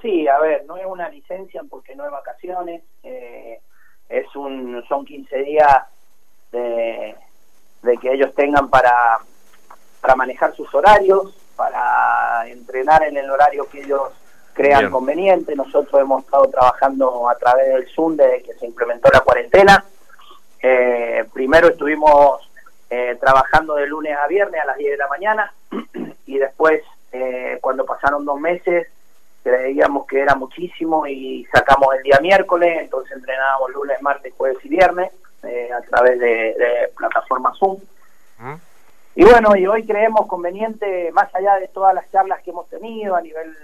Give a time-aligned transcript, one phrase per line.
[0.00, 3.60] Sí, a ver, no es una licencia porque no es vacaciones, eh,
[4.08, 5.78] es un, son 15 días
[6.52, 7.16] de,
[8.00, 9.18] que ellos tengan para,
[10.00, 14.12] para manejar sus horarios, para entrenar en el horario que ellos
[14.54, 15.54] crean conveniente.
[15.56, 19.84] Nosotros hemos estado trabajando a través del Zoom desde que se implementó la cuarentena.
[20.62, 22.48] Eh, primero estuvimos
[22.90, 25.52] eh, trabajando de lunes a viernes a las 10 de la mañana
[26.26, 28.88] y después, eh, cuando pasaron dos meses,
[29.42, 34.68] creíamos que era muchísimo y sacamos el día miércoles, entonces entrenábamos lunes, martes, jueves y
[34.68, 35.10] viernes
[35.42, 37.78] a través de, plataforma Zoom.
[39.14, 43.16] Y bueno, y hoy creemos conveniente, más allá de todas las charlas que hemos tenido
[43.16, 43.56] a nivel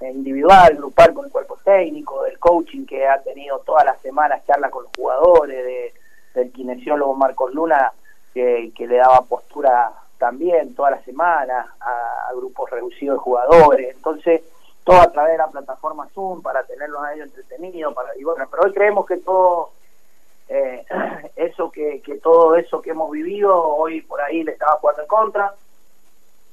[0.00, 4.70] individual, grupal con el cuerpo técnico, del coaching que ha tenido todas las semanas charlas
[4.70, 5.92] con los jugadores, de,
[6.34, 7.92] del kinesiólogo Marcos Luna
[8.32, 14.42] que, le daba postura también toda la semana a, grupos reducidos de jugadores, entonces
[14.84, 18.46] todo a través de la plataforma Zoom para tenerlos a ellos entretenidos, para y bueno,
[18.50, 19.72] pero hoy creemos que todo
[20.48, 20.84] eh,
[21.36, 25.08] eso que, que todo eso que hemos vivido hoy por ahí le estaba jugando en
[25.08, 25.54] contra.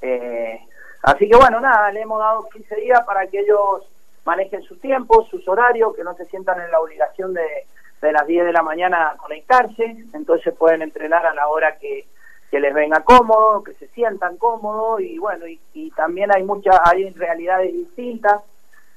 [0.01, 0.59] Eh,
[1.03, 3.87] así que bueno, nada, le hemos dado 15 días para que ellos
[4.25, 7.65] manejen sus tiempos, sus horarios, que no se sientan en la obligación de,
[8.01, 12.05] de las 10 de la mañana conectarse, entonces pueden entrenar a la hora que,
[12.49, 17.09] que les venga cómodo, que se sientan cómodos y bueno, y, también hay muchas, hay
[17.11, 18.41] realidades distintas,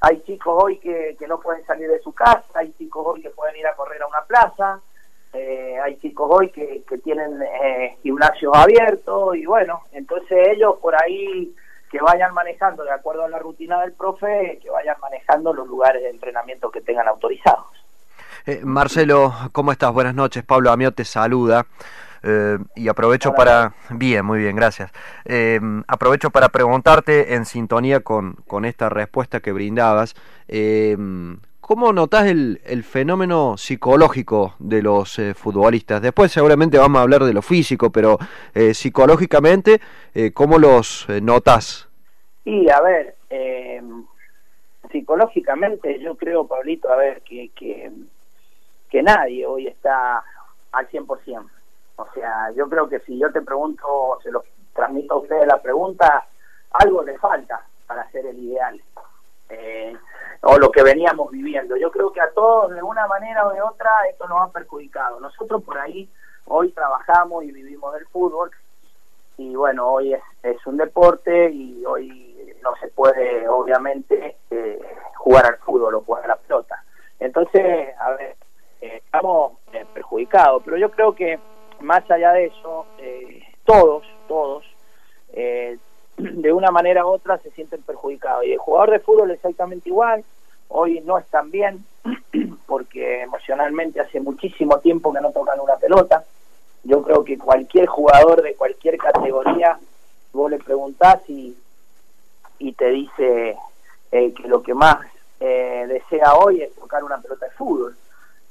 [0.01, 3.31] hay chicos hoy que, que no pueden salir de su casa, hay chicos hoy que
[3.31, 4.81] pueden ir a correr a una plaza,
[5.33, 10.95] eh, hay chicos hoy que, que tienen eh, gimnasios abiertos y bueno, entonces ellos por
[11.01, 11.55] ahí
[11.91, 16.03] que vayan manejando de acuerdo a la rutina del profe, que vayan manejando los lugares
[16.03, 17.67] de entrenamiento que tengan autorizados.
[18.47, 19.93] Eh, Marcelo, ¿cómo estás?
[19.93, 20.45] Buenas noches.
[20.45, 21.67] Pablo Amiot te saluda.
[22.23, 23.75] Eh, y aprovecho para...
[23.91, 24.93] Bien, muy bien, gracias.
[25.25, 30.15] Eh, aprovecho para preguntarte en sintonía con, con esta respuesta que brindabas,
[31.61, 36.03] ¿cómo notas el, el, fenómeno psicológico de los futbolistas?
[36.03, 38.19] Después seguramente vamos a hablar de lo físico, pero
[38.73, 39.81] psicológicamente,
[40.35, 41.89] ¿cómo los notas?
[42.45, 43.17] Y a ver,
[44.91, 47.91] psicológicamente yo creo, Pablito, a ver, que, que
[48.91, 50.23] que nadie hoy está
[50.73, 51.49] al 100%.
[52.01, 54.43] O sea, yo creo que si yo te pregunto, se lo
[54.75, 56.27] transmito a ustedes la pregunta,
[56.73, 58.81] algo le falta para ser el ideal.
[59.49, 59.97] Eh,
[60.43, 61.77] o lo que veníamos viviendo.
[61.77, 65.21] Yo creo que a todos, de una manera o de otra, esto nos ha perjudicado.
[65.21, 66.09] Nosotros por ahí
[66.47, 68.51] hoy trabajamos y vivimos del fútbol
[69.37, 74.81] y bueno, hoy es, es un deporte y hoy no se puede obviamente eh,
[75.17, 76.83] jugar al fútbol o jugar a la pelota.
[77.19, 78.37] Entonces, a ver,
[78.81, 80.63] eh, estamos eh, perjudicados.
[80.65, 81.39] Pero yo creo que
[81.81, 84.65] más allá de eso, eh, todos, todos,
[86.17, 88.45] de una manera u otra se sienten perjudicados.
[88.45, 90.25] Y el jugador de fútbol exactamente igual.
[90.69, 91.85] Hoy no están bien
[92.67, 96.25] porque emocionalmente hace muchísimo tiempo que no tocan una pelota.
[96.85, 99.79] Yo creo que cualquier jugador de cualquier categoría,
[100.33, 101.57] vos le preguntás y,
[102.59, 103.57] y te dice
[104.11, 105.07] que lo que más
[105.39, 107.97] desea hoy es tocar una pelota de fútbol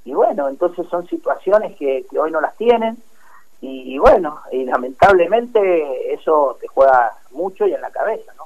[0.05, 2.97] y bueno, entonces son situaciones que, hoy no las tienen
[3.61, 8.45] y, bueno, y lamentablemente eso te juega mucho y en la cabeza, ¿no?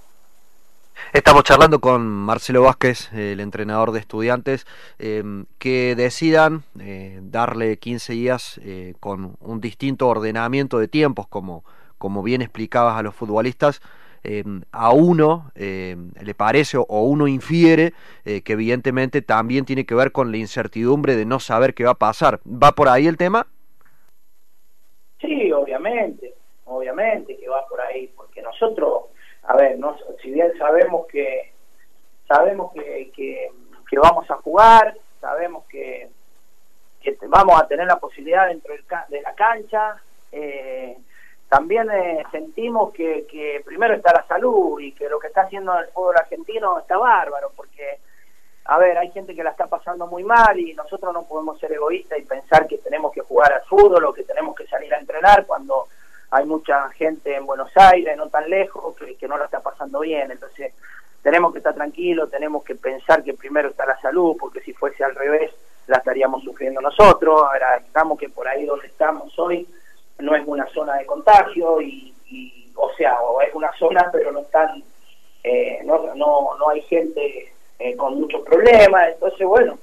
[1.11, 4.65] Estamos charlando con Marcelo Vázquez, el entrenador de estudiantes,
[4.97, 11.63] em, que decidan eh, darle 15 días eh, con un distinto ordenamiento de tiempos, como,
[11.97, 13.81] como bien explicabas a los futbolistas,
[14.25, 17.93] Em, a uno em, le parece o uno infiere
[18.23, 21.91] eh, que evidentemente también tiene que ver con la incertidumbre de no saber qué va
[21.91, 22.39] a pasar.
[22.47, 23.47] ¿Va por ahí el tema?
[25.73, 26.35] Obviamente,
[26.65, 29.05] obviamente que va por ahí, porque nosotros,
[29.41, 31.51] a ver, no, si bien sabemos que
[32.27, 33.51] sabemos que, que,
[33.97, 36.09] vamos a jugar, sabemos que,
[37.01, 38.73] que vamos a tener la posibilidad dentro
[39.09, 39.99] de la cancha,
[40.31, 40.95] eh,
[41.49, 45.77] también eh, sentimos que, que, primero está la salud y que lo que está haciendo
[45.79, 47.99] el fútbol argentino está bárbaro, porque,
[48.73, 51.71] a ver, hay gente que la está pasando muy mal y nosotros no podemos ser
[51.73, 54.97] egoístas y pensar que tenemos que jugar al fútbol o que tenemos que salir a
[54.97, 55.85] entrenar cuando
[56.31, 60.31] hay mucha gente en Buenos Aires, no tan lejos, que, no la está pasando bien.
[60.31, 60.73] Entonces,
[61.21, 65.03] tenemos que estar tranquilos, tenemos que pensar que primero está la salud, porque si fuese
[65.03, 65.51] al revés,
[65.85, 67.43] la estaríamos sufriendo nosotros.
[67.43, 69.67] Ahora, estamos que por ahí donde estamos hoy,
[70.17, 72.11] no es una zona de contagio y,
[72.73, 74.83] o sea, o es una zona pero no están,
[75.43, 79.77] eh, no, no, no hay gente eh, con muchos problemas, entonces bueno,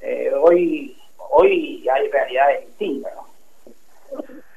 [0.00, 0.96] eh, hoy,
[1.30, 3.12] hoy hay realidades distintas.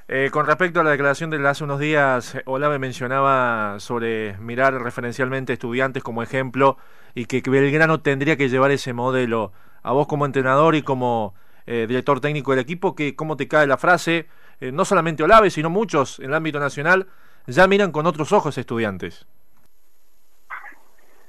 [0.10, 5.52] Eh, con respecto a la declaración de hace unos días, Olave mencionaba sobre mirar referencialmente
[5.52, 6.78] estudiantes como ejemplo
[7.14, 9.52] y que Belgrano tendría que llevar ese modelo.
[9.84, 11.34] A vos como entrenador y como
[11.66, 14.28] eh, director técnico del equipo, que, ¿cómo te cae la frase?
[14.62, 17.08] Eh, no solamente Olave, sino muchos en el ámbito nacional
[17.46, 19.28] ya miran con otros ojos estudiantes.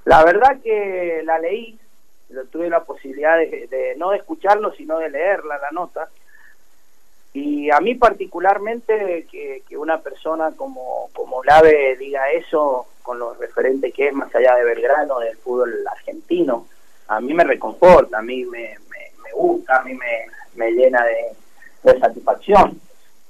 [0.09, 1.79] La verdad que la leí,
[2.51, 6.09] tuve la posibilidad de, de no de escucharlo, sino de leerla, la nota
[7.33, 13.93] y a mí particularmente que, una persona como, como Lave diga eso con lo referente
[13.93, 16.67] que es más allá de Belgrano, del fútbol argentino,
[17.07, 18.77] a mí me reconforta, a mí me,
[19.23, 20.27] me, gusta, a mí me,
[20.57, 22.81] me llena de, satisfacción.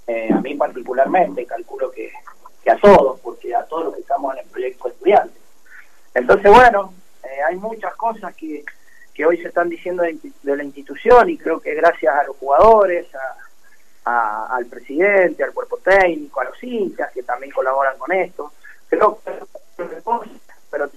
[0.07, 2.11] Eh, a mí particularmente, calculo que,
[2.65, 5.38] que, a todos, porque a todos los que estamos en el proyecto estudiante.
[6.29, 6.93] Entonces, bueno,
[7.25, 8.63] eh, hay muchas cosas que,
[9.15, 13.07] que hoy se están diciendo de, la institución y creo que gracias a los jugadores,
[14.05, 18.53] a, al presidente, al cuerpo técnico, a los hinchas que también colaboran con esto.
[18.91, 19.33] Creo que
[20.71, 20.91] pero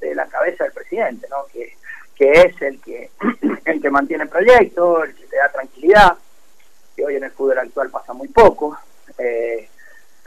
[0.00, 1.44] de la cabeza del presidente, ¿no?
[1.52, 1.76] Que,
[2.14, 3.10] que es el que
[3.66, 6.16] el que mantiene el proyecto, el que te da tranquilidad,
[6.96, 8.78] que hoy en el fútbol actual pasa muy poco.
[9.18, 9.68] Eh,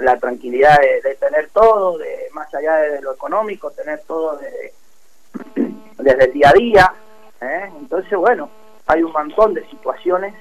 [0.02, 4.40] la tranquilidad de, tener todo, de más allá de lo económico, tener todo
[5.98, 6.94] desde el día a día.
[7.42, 7.72] ¿eh?
[7.80, 8.50] Entonces, bueno,
[8.88, 10.34] hay un montón de situaciones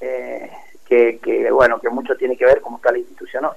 [0.00, 0.50] eh,
[0.86, 3.56] que, bueno, que mucho tiene que ver cómo está la institución hoy.